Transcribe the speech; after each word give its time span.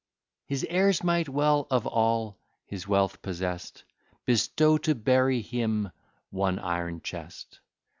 His 0.47 0.65
heirs 0.67 1.03
might 1.03 1.29
well, 1.29 1.67
of 1.69 1.85
all 1.85 2.39
his 2.65 2.87
wealth 2.87 3.21
possesst 3.21 3.83
Bestow, 4.25 4.79
to 4.79 4.95
bury 4.95 5.41
him, 5.43 5.91
one 6.31 6.57
iron 6.57 7.01
chest. 7.01 7.59